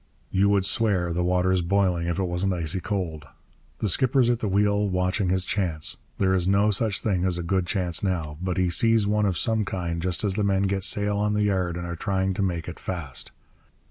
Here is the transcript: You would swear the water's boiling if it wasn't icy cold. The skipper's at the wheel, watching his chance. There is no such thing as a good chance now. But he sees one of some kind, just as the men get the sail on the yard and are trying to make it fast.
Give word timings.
You 0.31 0.49
would 0.49 0.65
swear 0.65 1.13
the 1.13 1.23
water's 1.23 1.61
boiling 1.61 2.07
if 2.07 2.17
it 2.17 2.23
wasn't 2.23 2.53
icy 2.55 2.79
cold. 2.79 3.27
The 3.77 3.87
skipper's 3.87 4.31
at 4.31 4.39
the 4.39 4.47
wheel, 4.47 4.89
watching 4.89 5.29
his 5.29 5.45
chance. 5.45 5.97
There 6.17 6.33
is 6.33 6.47
no 6.47 6.71
such 6.71 7.01
thing 7.01 7.23
as 7.23 7.37
a 7.37 7.43
good 7.43 7.67
chance 7.67 8.01
now. 8.01 8.39
But 8.41 8.57
he 8.57 8.71
sees 8.71 9.05
one 9.05 9.27
of 9.27 9.37
some 9.37 9.63
kind, 9.63 10.01
just 10.01 10.23
as 10.23 10.33
the 10.33 10.43
men 10.43 10.63
get 10.63 10.77
the 10.77 10.81
sail 10.85 11.17
on 11.19 11.33
the 11.33 11.43
yard 11.43 11.77
and 11.77 11.85
are 11.85 11.95
trying 11.95 12.33
to 12.33 12.41
make 12.41 12.67
it 12.67 12.79
fast. 12.79 13.31